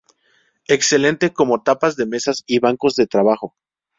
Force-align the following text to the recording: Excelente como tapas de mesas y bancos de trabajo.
Excelente 0.67 1.31
como 1.31 1.61
tapas 1.61 1.95
de 1.95 2.07
mesas 2.07 2.43
y 2.47 2.57
bancos 2.57 2.95
de 2.95 3.05
trabajo. 3.05 3.53